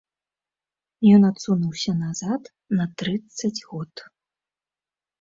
Ён 1.17 1.21
адсунуўся 1.31 1.91
назад 2.03 2.51
на 2.81 2.91
трыццаць 3.05 3.55
год. 3.69 4.07